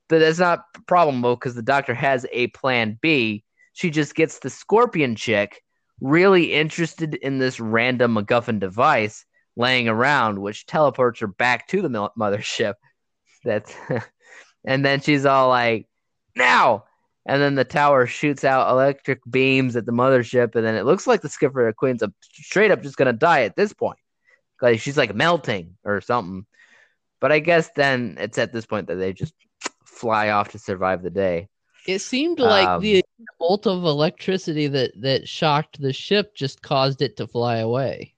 [0.09, 3.43] But that's not a problem though, because the doctor has a plan B.
[3.73, 5.61] She just gets the scorpion chick
[6.01, 11.89] really interested in this random MacGuffin device laying around, which teleports her back to the
[11.89, 12.73] mothership.
[13.43, 13.73] That's
[14.65, 15.87] and then she's all like,
[16.35, 16.85] "Now!"
[17.25, 21.07] And then the tower shoots out electric beams at the mothership, and then it looks
[21.07, 23.97] like the skipper queen's a, straight up just gonna die at this point.
[24.61, 26.45] Like she's like melting or something.
[27.19, 29.33] But I guess then it's at this point that they just
[29.85, 31.49] fly off to survive the day.
[31.87, 33.03] It seemed like Um, the
[33.39, 38.13] bolt of electricity that that shocked the ship just caused it to fly away.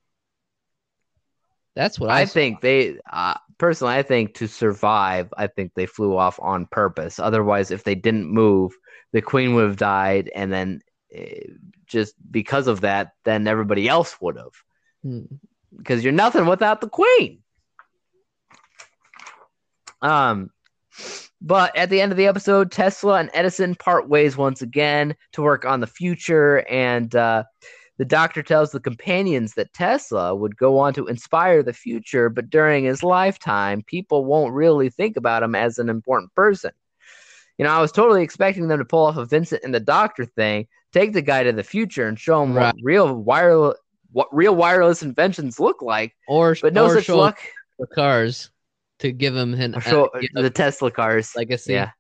[1.75, 5.87] That's what I, I think they, uh, personally, I think to survive, I think they
[5.87, 7.17] flew off on purpose.
[7.17, 8.73] Otherwise, if they didn't move,
[9.11, 11.47] the queen would have died, and then eh,
[11.87, 14.53] just because of that, then everybody else would have.
[15.01, 15.21] Hmm.
[15.75, 17.39] Because you're nothing without the queen.
[20.01, 20.51] Um,
[21.43, 25.41] but at the end of the episode, Tesla and Edison part ways once again to
[25.41, 27.43] work on the future, and uh,
[27.97, 32.49] the doctor tells the companions that Tesla would go on to inspire the future, but
[32.49, 36.71] during his lifetime, people won't really think about him as an important person.
[37.57, 40.25] You know, I was totally expecting them to pull off a Vincent and the Doctor
[40.25, 42.73] thing, take the guy to the future, and show him Right.
[42.73, 43.77] what real wireless,
[44.11, 46.15] what real wireless inventions look like.
[46.27, 47.37] or But no or such luck.
[47.77, 48.49] the cars
[49.03, 51.33] to give him an uh, give the Tesla cars.
[51.35, 51.73] legacy.
[51.73, 51.91] Yeah.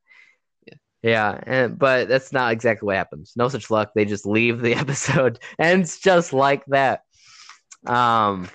[1.01, 3.33] Yeah, and but that's not exactly what happens.
[3.35, 3.91] No such luck.
[3.93, 7.01] They just leave the episode, and it's just like that.
[7.85, 8.47] Um,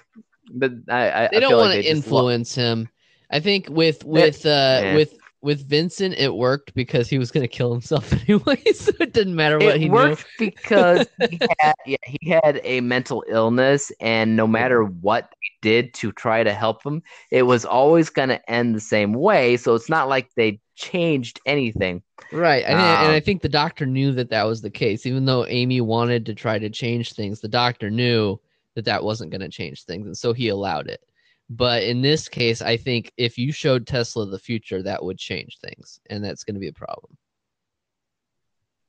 [0.50, 2.88] but I, I they I don't want like to just lo- influence him.
[3.30, 4.94] I think with with uh yeah.
[4.94, 9.36] with with Vincent it worked because he was gonna kill himself anyway, so it didn't
[9.36, 9.80] matter what he did.
[9.80, 14.84] it he worked because he had, yeah, he had a mental illness, and no matter
[14.84, 18.80] what they did to try to help him, it was always going to end the
[18.80, 19.56] same way.
[19.56, 22.02] So it's not like they changed anything.
[22.32, 25.06] Right, and, I- and Um, I think the doctor knew that that was the case.
[25.06, 28.38] Even though Amy wanted to try to change things, the doctor knew
[28.74, 31.00] that that wasn't going to change things, and so he allowed it.
[31.50, 35.58] But in this case, I think if you showed Tesla the future, that would change
[35.58, 37.16] things, and that's going to be a problem.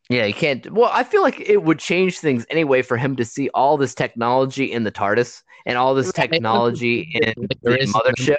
[0.10, 0.70] Yeah, you can't.
[0.72, 3.94] Well, I feel like it would change things anyway for him to see all this
[3.94, 8.38] technology in the TARDIS and all this technology in the mothership.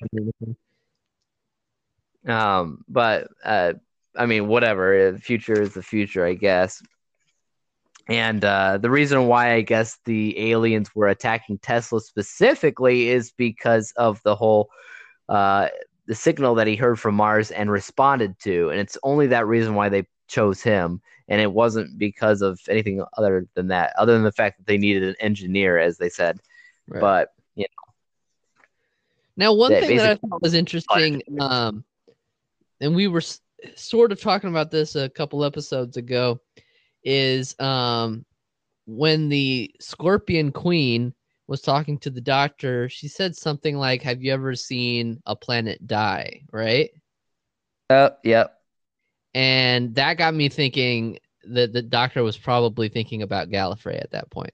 [2.29, 3.75] Um, but uh,
[4.17, 5.13] I mean, whatever.
[5.13, 6.83] The future is the future, I guess.
[8.11, 13.93] And uh, the reason why I guess the aliens were attacking Tesla specifically is because
[13.97, 14.69] of the whole
[15.29, 15.69] uh,
[16.07, 19.77] the signal that he heard from Mars and responded to, and it's only that reason
[19.77, 24.25] why they chose him, and it wasn't because of anything other than that, other than
[24.25, 26.41] the fact that they needed an engineer, as they said.
[26.89, 27.01] Right.
[27.01, 27.93] But you know.
[29.37, 31.85] Now, one that thing that I thought was interesting, um,
[32.81, 33.41] and we were s-
[33.77, 36.41] sort of talking about this a couple episodes ago,
[37.05, 38.25] is um,
[38.87, 41.15] when the Scorpion Queen
[41.47, 45.87] was talking to the doctor, she said something like, Have you ever seen a planet
[45.87, 46.43] die?
[46.53, 46.91] Right.
[47.91, 48.57] uh, yep,
[49.35, 54.31] And that got me thinking that the doctor was probably thinking about Gallifrey at that
[54.31, 54.53] point.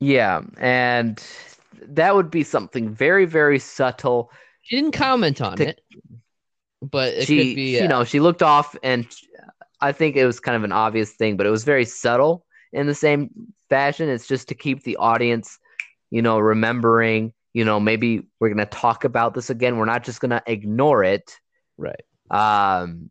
[0.00, 1.22] yeah, and
[1.88, 4.30] that would be something very, very subtle.
[4.62, 5.80] She didn't comment on To- it,
[6.82, 7.78] but it she, could be.
[7.78, 9.06] you uh, know, she looked off, and
[9.80, 12.86] I think it was kind of an obvious thing, but it was very subtle in
[12.86, 13.30] the same
[13.68, 14.08] fashion.
[14.08, 15.58] It's just to keep the audience,
[16.10, 17.32] you know, remembering.
[17.54, 19.76] You know, maybe we're gonna talk about this again.
[19.78, 21.38] We're not just gonna ignore it.
[21.76, 22.02] right.
[22.30, 23.10] Um,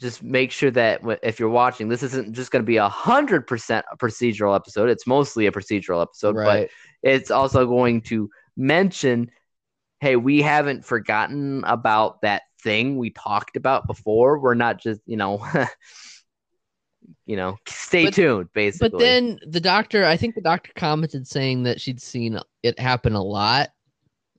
[0.00, 3.86] just make sure that if you're watching, this isn't just gonna be a hundred percent
[3.92, 4.90] a procedural episode.
[4.90, 6.70] It's mostly a procedural episode, but
[7.02, 9.30] it's also going to mention
[10.00, 15.16] hey we haven't forgotten about that thing we talked about before we're not just you
[15.16, 15.44] know
[17.26, 21.26] you know stay But- tuned basically But then the doctor, I think the doctor commented
[21.26, 23.70] saying that she'd seen it happen a lot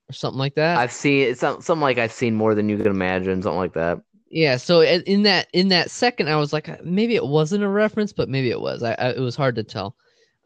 [0.10, 0.78] or something like that.
[0.78, 3.74] i've seen it's some- something like i've seen more than you can imagine something like
[3.74, 4.00] that
[4.36, 4.58] yeah.
[4.58, 8.12] So in that in that second, I was like, uh, maybe it wasn't a reference,
[8.12, 8.82] but maybe it was.
[8.82, 9.96] I, I it was hard to tell.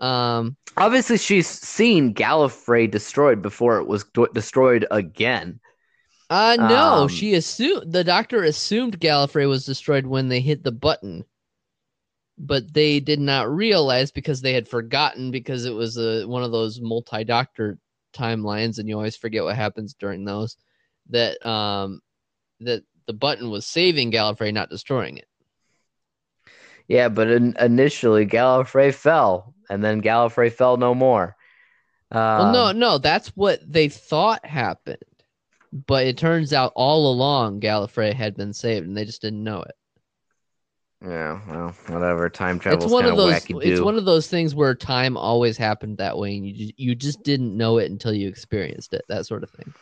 [0.01, 5.61] Um, obviously she's seen gallifrey destroyed before it was d- destroyed again
[6.29, 10.71] uh no, Um, she assumed the doctor assumed Gallifrey was destroyed when they hit the
[10.71, 11.25] button,
[12.37, 16.51] but they did not realize because they had forgotten because it was a one of
[16.51, 17.77] those multi-doctor
[18.13, 20.57] timelines, and you always forget what happens during those.
[21.09, 22.01] That um,
[22.61, 25.27] that the button was saving Gallifrey, not destroying it.
[26.87, 31.35] yeah but in, initially gallifrey fell and then gallifrey fell no more
[32.35, 35.03] Well, no, Um, no, that's what they thought happened,
[35.71, 39.61] but it turns out all along Gallifrey had been saved, and they just didn't know
[39.61, 39.75] it.
[41.03, 43.45] yeah well whatever time travel it's one kind of those.
[43.63, 46.95] It's one of those things where time always happened that way, and you just, you
[46.95, 49.03] just didn't know it until you experienced it.
[49.09, 49.73] That sort of thing.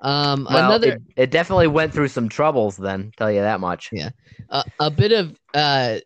[0.00, 3.88] Um, Well, another it, it definitely went through some troubles then, tell you that much.
[3.92, 4.10] Yeah.
[4.50, 5.98] uh, a bit of uh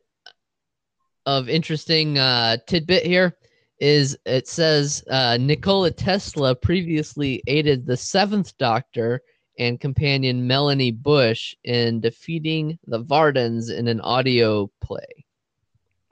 [1.25, 3.37] of interesting uh tidbit here
[3.79, 9.23] is it says uh Nikola Tesla previously aided the seventh Doctor
[9.59, 15.25] and companion Melanie Bush in defeating the Vardans in an audio play.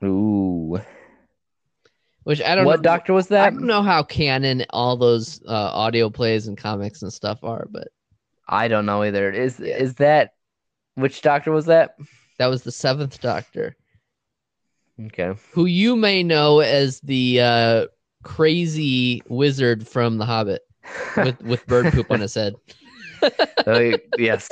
[0.03, 0.79] Ooh.
[2.23, 2.83] Which I don't know What know.
[2.83, 3.45] doctor was that?
[3.45, 7.67] I don't know how canon all those uh, audio plays and comics and stuff are,
[7.69, 7.89] but
[8.47, 9.31] I don't know either.
[9.31, 10.33] Is is that
[10.95, 11.97] which doctor was that?
[12.39, 13.75] that was the seventh Doctor.
[15.05, 15.33] Okay.
[15.51, 17.87] who you may know as the uh,
[18.23, 20.61] crazy wizard from The Hobbit
[21.17, 22.55] with, with bird poop on his head.
[23.21, 24.49] Uh, yes.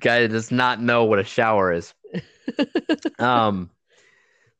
[0.00, 1.94] Guy does not know what a shower is.
[3.18, 3.70] Um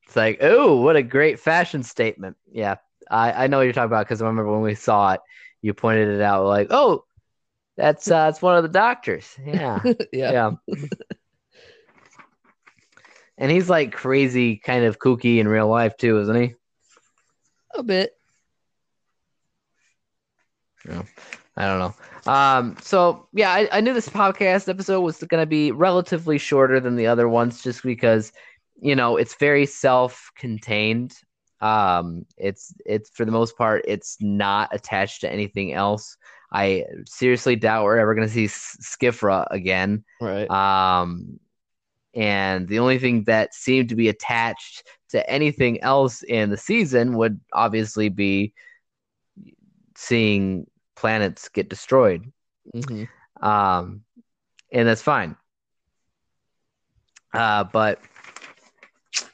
[0.06, 2.36] it's like, oh, what a great fashion statement.
[2.52, 2.76] Yeah.
[3.10, 5.20] I, I know what you're talking about because I remember when we saw it,
[5.60, 7.04] you pointed it out like, oh,
[7.76, 9.36] that's uh that's one of the doctors.
[9.44, 9.80] Yeah.
[10.12, 10.30] yeah.
[10.32, 10.50] yeah.
[13.38, 16.54] And he's like crazy, kind of kooky in real life too, isn't he?
[17.74, 18.12] a bit.
[20.88, 21.02] Yeah.
[21.56, 22.32] I don't know.
[22.32, 26.80] Um, so yeah, I, I knew this podcast episode was going to be relatively shorter
[26.80, 28.32] than the other ones, just because
[28.80, 31.14] you know it's very self-contained.
[31.60, 36.16] Um, it's it's for the most part, it's not attached to anything else.
[36.52, 40.04] I seriously doubt we're ever going to see S- Skithra again.
[40.20, 40.50] Right.
[40.50, 41.38] Um,
[42.14, 47.16] and the only thing that seemed to be attached to anything else in the season
[47.16, 48.52] would obviously be
[49.96, 52.32] seeing planets get destroyed.
[52.74, 53.08] Mhm.
[53.40, 54.02] Um,
[54.72, 55.36] and that's fine.
[57.32, 58.00] Uh, but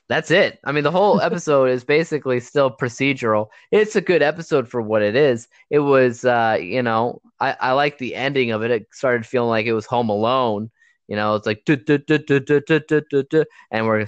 [0.09, 0.59] that's it.
[0.65, 3.49] I mean, the whole episode is basically still procedural.
[3.71, 5.49] It's a good episode for what it is.
[5.71, 8.71] It was, uh, you know, I, I like the ending of it.
[8.71, 10.71] It started feeling like it was Home Alone,
[11.11, 11.83] you know, it's like and
[13.87, 14.07] we're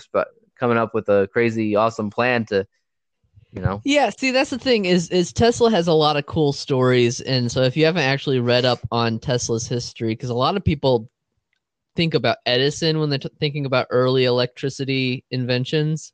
[0.54, 2.64] coming up with a crazy awesome plan to
[3.52, 6.52] you know yeah see that's the thing is is tesla has a lot of cool
[6.52, 10.56] stories and so if you haven't actually read up on tesla's history because a lot
[10.56, 11.10] of people
[11.96, 16.12] think about edison when they're t- thinking about early electricity inventions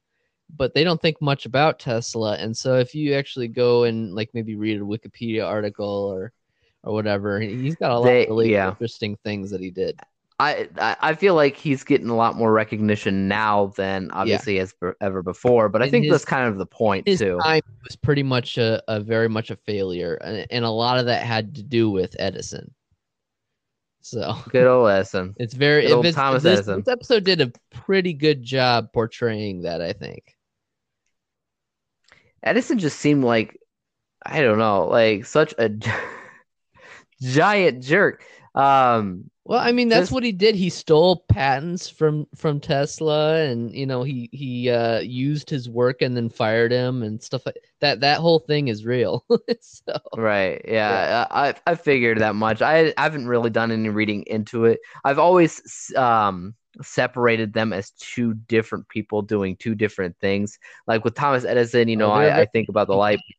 [0.56, 4.30] but they don't think much about tesla and so if you actually go and like
[4.34, 6.32] maybe read a wikipedia article or
[6.82, 8.70] or whatever he's got a lot they, of really yeah.
[8.70, 10.00] interesting things that he did
[10.40, 14.90] I I feel like he's getting a lot more recognition now than obviously as be-
[15.00, 15.68] ever before.
[15.68, 17.38] But I In think his- that's kind of the point His too.
[17.42, 21.06] time was pretty much a, a very much a failure and, and a lot of
[21.06, 22.72] that had to do with Edison.
[24.00, 25.34] So Good old Edison.
[25.38, 26.80] It's very Good old it's, Thomas this, Edison.
[26.84, 30.36] this episode did a pretty good job portraying that, I think.
[32.44, 33.58] Edison just seemed like
[34.24, 35.70] I don't know, like such a
[37.22, 38.22] giant jerk.
[38.54, 40.56] Um, Well, I mean, that's what he did.
[40.56, 46.02] He stole patents from from Tesla, and you know, he he uh, used his work
[46.02, 48.00] and then fired him and stuff like that.
[48.00, 49.24] That whole thing is real.
[49.62, 50.60] so right?
[50.68, 52.60] Yeah, I I figured that much.
[52.60, 54.80] I, I haven't really done any reading into it.
[55.02, 60.58] I've always um separated them as two different people doing two different things.
[60.86, 63.20] Like with Thomas Edison, you know, Oh, I, I think about the light.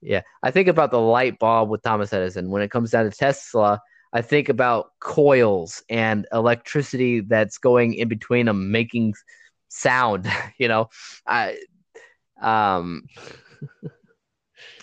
[0.00, 2.50] Yeah, I think about the light bulb with Thomas Edison.
[2.50, 3.80] When it comes down to Tesla,
[4.16, 9.12] I think about coils and electricity that's going in between them, making
[9.68, 10.26] sound.
[10.58, 10.88] You know,
[11.26, 11.58] I
[12.40, 13.02] um,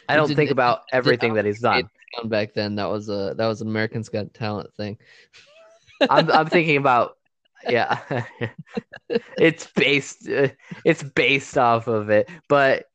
[0.08, 1.90] I don't did- think about did everything that he's done.
[2.26, 5.00] back then, that was a that was an American's Got Talent thing.
[6.02, 7.18] I'm I'm thinking about
[7.68, 8.26] yeah,
[9.10, 10.50] it's based uh,
[10.86, 12.86] it's based off of it, but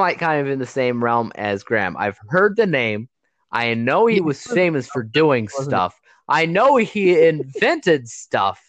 [0.00, 1.98] like kind of in the same realm as Graham.
[1.98, 3.10] I've heard the name.
[3.52, 6.00] I know he was- famous for doing stuff.
[6.28, 8.60] I know he invented stuff,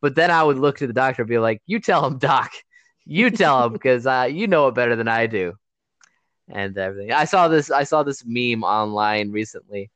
[0.00, 2.52] but then I would look to the doctor and be like, "You tell him, doc.
[3.04, 5.54] You tell him because uh, you know it better than I do."
[6.50, 7.12] And everything.
[7.12, 7.70] I saw this.
[7.70, 9.90] I saw this meme online recently,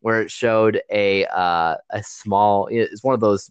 [0.00, 2.66] where it showed a uh, a small.
[2.70, 3.50] It's one of those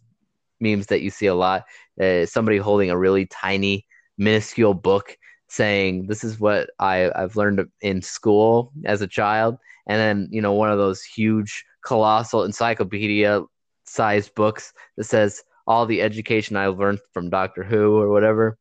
[0.60, 1.66] memes that you see a lot.
[2.00, 3.86] Uh, somebody holding a really tiny,
[4.18, 5.18] minuscule book,
[5.48, 9.58] saying, "This is what I I've learned in school as a child,"
[9.90, 13.42] and then you know one of those huge, colossal encyclopedia
[13.84, 18.58] sized books that says all the education I learned from Doctor Who or whatever.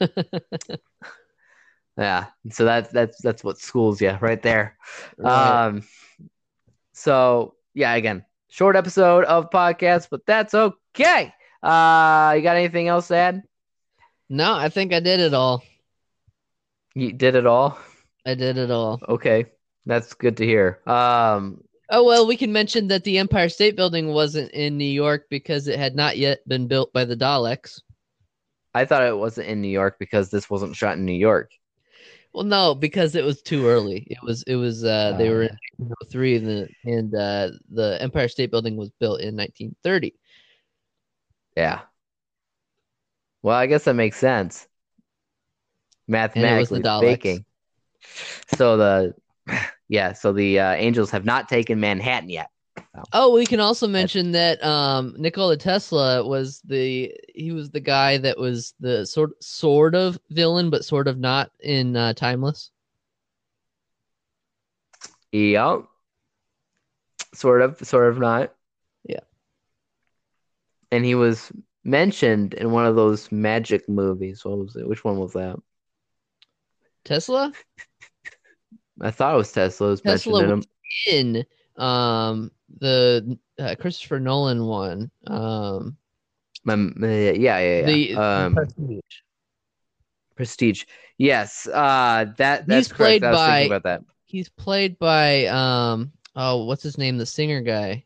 [1.98, 4.78] Yeah, so that's that's that's what schools yeah right there.
[5.18, 5.66] Right.
[5.66, 5.82] Um,
[6.92, 11.34] so yeah, again, short episode of podcast, but that's okay.
[11.60, 13.42] Uh, you got anything else to add?
[14.28, 15.64] no, I think I did it all.
[16.94, 17.78] You did it all.
[18.24, 19.00] I did it all.
[19.08, 19.46] Okay,
[19.88, 20.78] that's good to hear.
[20.86, 25.26] Um, Oh well, we can mention that the Empire State Building wasn't in New York
[25.30, 27.80] because it had not yet been built by the Daleks.
[28.74, 31.50] I thought it wasn't in New York because this wasn't shot in New York.
[32.34, 34.06] Well, no, because it was too early.
[34.10, 38.28] It was it was uh they were in 1903 and the and uh the Empire
[38.28, 40.14] State Building was built in 1930.
[41.56, 41.80] Yeah.
[43.40, 44.68] Well, I guess that makes sense.
[46.06, 47.44] Mathematically Daleks.
[48.56, 49.14] So the
[49.88, 52.50] yeah, so the uh, Angels have not taken Manhattan yet.
[53.12, 58.18] Oh, we can also mention that um Nikola Tesla was the he was the guy
[58.18, 62.70] that was the sort sort of villain but sort of not in uh, Timeless.
[65.32, 65.84] Yep.
[67.34, 68.54] Sort of, sort of not.
[69.04, 69.20] Yeah.
[70.90, 71.52] And he was
[71.84, 74.44] mentioned in one of those magic movies.
[74.44, 74.88] What was it?
[74.88, 75.56] Which one was that?
[77.04, 77.52] Tesla
[79.00, 79.96] I thought it was Tesla.
[79.96, 80.66] Tesla mentioned
[81.06, 81.46] in was
[81.76, 85.10] in um the uh, Christopher Nolan one.
[85.26, 85.96] Um
[86.66, 87.86] yeah, yeah, yeah.
[87.86, 89.00] the um, Prestige.
[90.36, 90.84] Prestige.
[91.16, 91.66] Yes.
[91.66, 93.24] Uh, that that's He's correct.
[93.24, 94.02] I was by- thinking about that.
[94.26, 98.04] He's played by um oh what's his name the singer guy.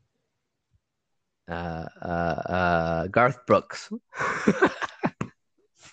[1.48, 3.90] Uh, uh, uh, Garth Brooks.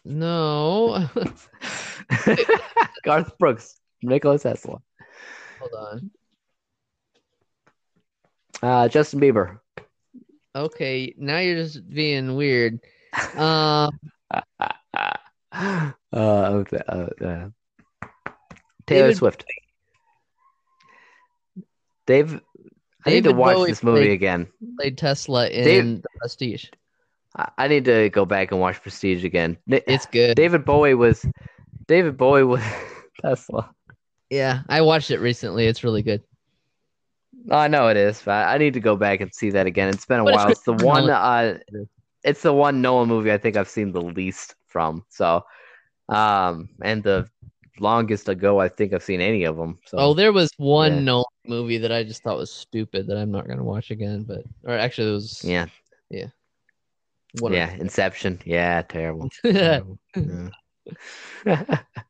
[0.06, 1.10] No.
[3.04, 3.80] Garth Brooks.
[4.02, 4.82] Nikola Tesla.
[5.60, 6.12] Hold on.
[8.62, 9.60] Uh, Justin Bieber.
[10.56, 12.80] Okay, now you're just being weird.
[13.36, 14.00] Um
[15.52, 17.50] uh, okay, uh, uh,
[18.86, 19.46] Taylor David- Swift.
[22.06, 22.40] Dave,
[23.06, 24.48] I need to watch Bowie this movie played- again.
[24.80, 25.64] played Tesla in
[25.96, 26.66] Dave- Prestige.
[27.36, 29.58] I, I need to go back and watch Prestige again.
[29.68, 30.36] It's good.
[30.36, 31.26] David Bowie was
[31.88, 32.64] David Bowie was
[33.22, 33.74] Tesla.
[34.30, 35.66] Yeah, I watched it recently.
[35.66, 36.24] It's really good.
[37.50, 39.90] I know it is, but I need to go back and see that again.
[39.90, 40.52] It's been a But while.
[40.52, 41.10] It's the one.
[41.10, 41.58] Uh,
[42.24, 45.06] it's the one Nolan movie I think I've seen the least from.
[45.10, 45.44] So,
[46.10, 47.30] um, and the
[47.80, 49.80] longest ago I think I've seen any of them.
[49.86, 51.00] So, Oh, there was one Yeah.
[51.00, 54.24] Nolan movie that I just thought was stupid that I'm not gonna watch again.
[54.24, 55.66] But or actually, it was yeah,
[57.40, 57.54] one.
[57.54, 58.42] yeah, Inception.
[58.46, 59.30] Yeah, terrible.
[59.44, 59.98] Terrible.
[61.46, 61.84] Yeah.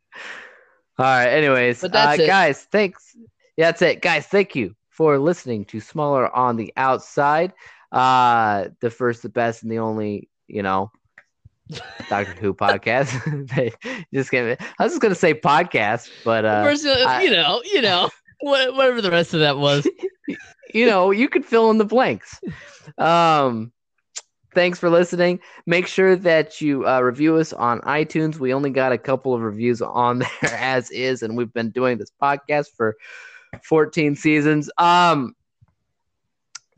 [1.00, 1.28] All right.
[1.28, 2.28] Anyways, But that's uh, it.
[2.28, 3.16] guys, thanks.
[3.58, 4.28] Yeah, that's it, guys.
[4.28, 7.54] Thank you for listening to Smaller on the Outside.
[7.91, 10.91] Uh, the first, the best, and the only, you know,
[12.10, 13.10] Doctor Who podcast.
[14.14, 17.62] Just gonna, I was just gonna say podcast, but uh, First, uh, I- you know,
[17.64, 18.10] you know,
[18.41, 19.88] whatever the rest of that was.
[20.74, 22.39] you know, you could fill in the blanks.
[22.97, 23.72] Um,
[24.54, 25.39] thanks for listening.
[25.66, 28.38] Make sure that you uh, review us on iTunes.
[28.38, 31.97] We only got a couple of reviews on there as is, and we've been doing
[31.97, 32.97] this podcast for
[33.64, 34.70] 14 seasons.
[34.78, 35.36] Um,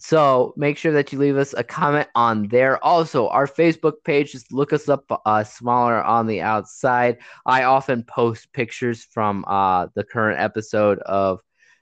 [0.02, 2.84] so make sure that you leave us a comment on there.
[2.84, 7.20] Also, our Facebook page, just look us up uh, smaller on the outside.
[7.46, 11.42] I often post pictures from uh, the current episode of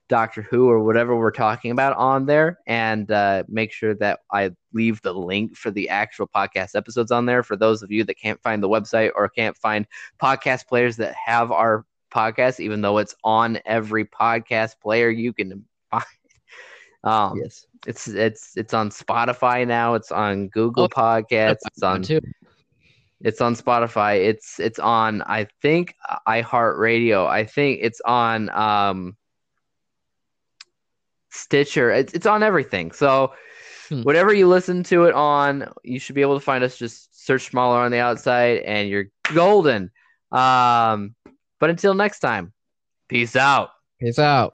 [0.09, 4.51] Doctor Who or whatever we're talking about on there, and uh, make sure that I
[4.73, 8.15] leave the link for the actual podcast episodes on there for those of you that
[8.15, 9.85] can't find the website or can't find
[10.21, 15.63] podcast players that have our podcast, even though it's on every podcast player you can
[15.91, 16.03] find.
[17.03, 17.65] Um, yes.
[17.87, 19.93] it's it's it's on Spotify now.
[19.93, 21.59] It's on Google Oh, Podcasts.
[21.67, 22.19] It's on too.
[23.21, 24.25] it's on Spotify.
[24.27, 25.95] It's it's on I think
[26.27, 27.25] iHeartRadio.
[27.27, 29.15] I think it's on um
[31.29, 31.91] Stitcher.
[31.91, 32.91] It's it's on everything.
[32.91, 33.33] So
[33.89, 34.03] Hmm.
[34.03, 36.77] whatever you listen to it on, you should be able to find us.
[36.77, 39.89] Just search smaller on the outside, and you're golden.
[40.31, 41.15] Um,
[41.59, 42.53] but until next time,
[43.07, 43.71] peace out.
[43.99, 44.47] Peace out.